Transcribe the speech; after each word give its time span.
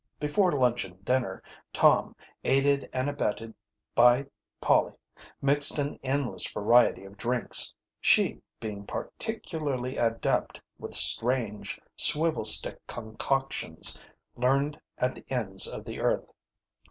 Before 0.19 0.51
lunch 0.51 0.83
and 0.83 1.05
dinner, 1.05 1.43
Tom, 1.71 2.15
aided 2.43 2.89
and 2.91 3.07
abetted 3.07 3.53
by 3.93 4.25
Polly, 4.59 4.93
mixed 5.43 5.77
an 5.77 5.99
endless 6.01 6.51
variety 6.51 7.05
of 7.05 7.17
drinks, 7.19 7.75
she 7.99 8.41
being 8.59 8.87
particularly 8.87 9.97
adept 9.97 10.59
with 10.79 10.95
strange 10.95 11.79
swivel 11.95 12.45
stick 12.45 12.79
concoctions 12.87 14.01
learned 14.35 14.81
at 14.97 15.13
the 15.13 15.25
ends 15.29 15.67
of 15.67 15.85
the 15.85 15.99
earth. 15.99 16.31